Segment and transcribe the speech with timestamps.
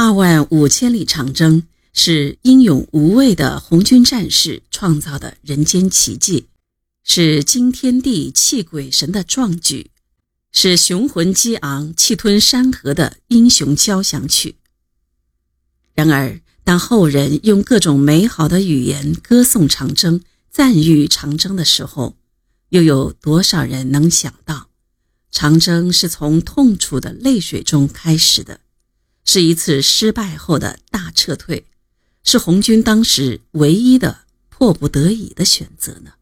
[0.00, 6.46] 二万五千里长征是英勇无畏的红军战士创造的人间奇迹，
[7.02, 9.90] 是惊天地泣鬼神的壮举，
[10.52, 14.54] 是雄浑激昂、气吞山河的英雄交响曲。
[15.94, 22.16] 然而，当后人用各种美好的语言歌颂长征、赞誉长征的时候，
[22.68, 24.68] 又有多少人能想到，
[25.32, 28.60] 长征是从痛楚的泪水中开始的？
[29.28, 31.66] 是一次失败后的大撤退，
[32.24, 36.14] 是红军当时唯一的迫不得已的选择呢。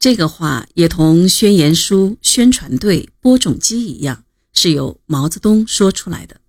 [0.00, 6.40] 这个话也同宣言书、宣传队、播种机一样，是由毛泽东说出来的。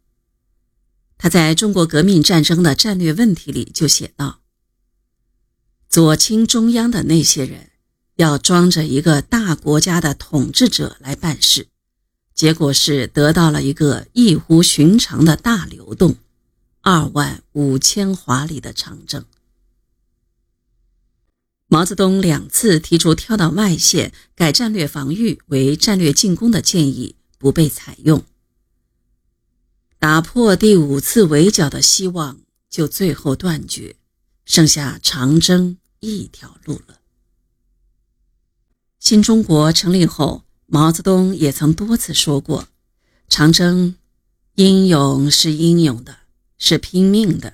[1.20, 4.42] 他在中国革命战争的战略问题里就写道
[5.88, 7.70] ：“左倾中央的那些人，
[8.16, 11.68] 要装着一个大国家的统治者来办事。”
[12.36, 16.16] 结果是得到了一个异乎寻常的大流动，
[16.82, 19.24] 二万五千华里的长征。
[21.68, 28.24] 毛泽东两次提出跳到外线改战略防御为战略进攻的建议，不被采用。
[30.00, 33.96] 打破第五次围剿的希望就最后断绝，
[34.44, 37.00] 剩下长征一条路了。
[39.00, 40.44] 新中国成立后。
[40.74, 42.68] 毛泽东也曾多次说过
[43.30, 43.94] ：“长征，
[44.56, 46.18] 英勇是英勇的，
[46.58, 47.54] 是拼命的，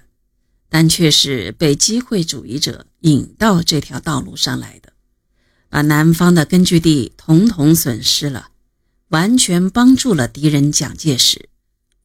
[0.69, 4.93] 但却是被机会主义者引到这条道路上来的，
[5.67, 8.51] 把南方的根据地统统损失了，
[9.09, 11.49] 完全帮助了敌人蒋介石，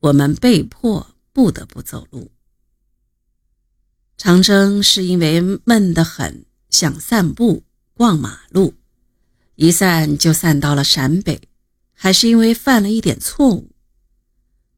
[0.01, 2.33] 我们被迫不得不走路。
[4.17, 7.63] 长征是因为闷得很，想散步、
[7.95, 8.75] 逛马路。”
[9.57, 11.49] 一散就散到了陕北，
[11.93, 13.71] 还是因为犯了一点错误。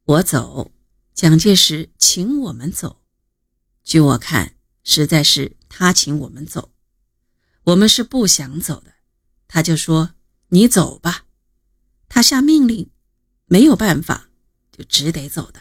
[0.04, 0.70] 我走，
[1.14, 3.02] 蒋介石请我们走。
[3.82, 6.72] 据我看，实在是他请我们走，
[7.64, 8.92] 我们是不想走的。
[9.48, 10.14] 他就说
[10.50, 11.24] ：“你走吧。”
[12.08, 12.90] 他下命令，
[13.46, 14.28] 没有办法，
[14.70, 15.60] 就只得走的。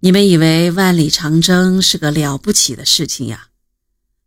[0.00, 3.48] 你们以为万里长征是个了不起的事情呀？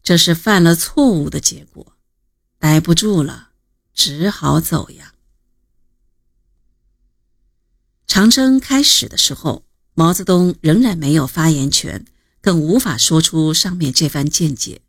[0.03, 1.95] 这是犯了错误的结果。
[2.61, 3.49] 待不住了，
[3.91, 5.15] 只好走呀。
[8.05, 12.05] 长征开始的时候，毛泽东仍然没有发言权，
[12.39, 14.81] 更无法说出上面这番见解。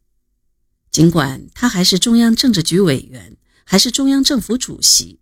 [0.90, 5.20] 尽管他还是中央政治局委员，还是中央政府主席，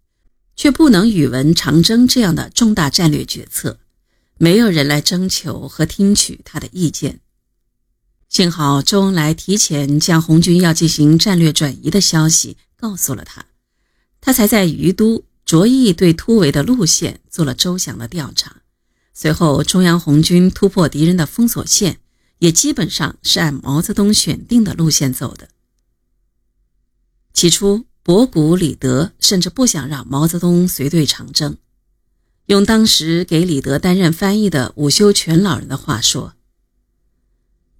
[0.56, 3.78] 却不能语闻长征这样的重大战略决策，
[4.38, 7.20] 没有人来征求和听取他的意见。
[8.30, 13.46] 幸好周恩来提前将红军要进行战略转移的消息告诉了他，
[14.20, 18.62] 他才在于都着意对突围的路线做了周详的调查。
[19.12, 21.98] 随后，中央红军突破敌人的封锁线，
[22.38, 25.48] 也基本上是按毛泽东选定的路线走的。
[27.34, 31.56] 起初，博古、李德甚至不想让毛泽东随队长征，
[32.46, 36.34] 用当时给李德担任翻译的伍修权老人的话说。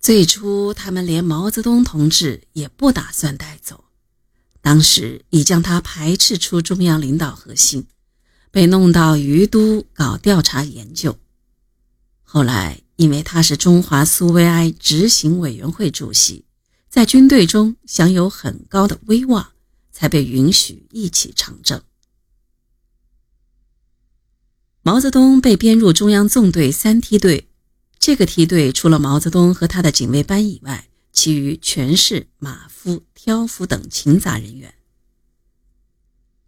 [0.00, 3.84] 最初，他们连毛泽东同志也不打算带走，
[4.62, 7.86] 当时已将他排斥出中央领导核心，
[8.50, 11.18] 被弄到于都搞调查研究。
[12.22, 16.46] 后来，因为他是中华苏维埃执行委员会主席，
[16.88, 19.52] 在军队中享有很高的威望，
[19.92, 21.82] 才被允许一起长征。
[24.80, 27.49] 毛泽东被编入中央纵队三梯队。
[28.00, 34.72] 这个梯队除了毛泽东和他的警卫班以外，其余全是马夫、挑夫等勤杂人员。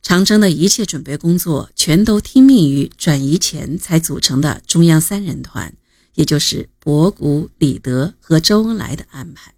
[0.00, 5.76] 长征的一切准备工作全都听命于转移前才组成的中央三人团，
[6.14, 9.54] 也就是博古、李德和周恩来的安排。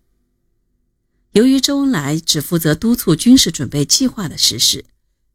[1.31, 4.85] 由于周恩来只负责督促军事准备计划的实施，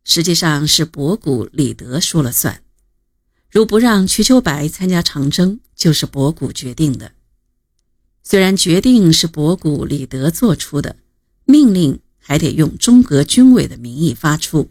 [0.03, 2.61] 实际上是博古、李德说了算。
[3.51, 7.13] 如不让瞿秋白参加长征，就是博古决定的。
[8.23, 10.97] 虽然决定是博古、李德做出的，
[11.45, 14.69] 命令还得用中革军委的名义发出。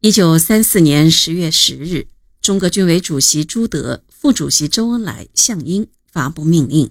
[0.00, 2.06] 一九三四年十月十日，
[2.40, 6.90] 中革军委主席朱德、副主席周恩来、项英发布命令，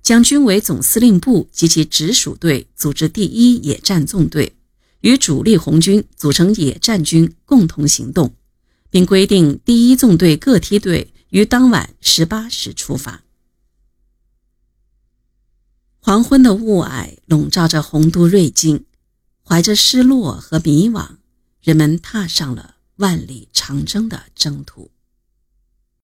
[0.00, 4.54] 将军委总司令部及其直属队组织第一野战纵队，
[5.00, 8.32] 与主力红军组成野战军，共同行动。
[8.94, 13.24] 并规定，第一纵队各梯队于当晚十八时出发。
[15.98, 18.86] 黄昏的雾霭笼罩着洪都瑞金，
[19.42, 21.16] 怀着失落和迷惘，
[21.60, 24.92] 人们踏上了万里长征的征途。